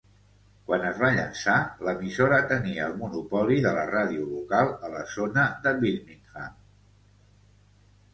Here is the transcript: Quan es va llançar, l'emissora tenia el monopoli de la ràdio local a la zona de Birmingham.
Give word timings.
Quan 0.69 0.83
es 0.91 0.95
va 1.01 1.09
llançar, 1.17 1.57
l'emissora 1.89 2.39
tenia 2.51 2.87
el 2.91 2.95
monopoli 3.01 3.57
de 3.65 3.73
la 3.75 3.83
ràdio 3.89 4.23
local 4.31 4.73
a 4.87 4.89
la 4.95 5.03
zona 5.17 5.45
de 5.67 5.75
Birmingham. 5.85 6.57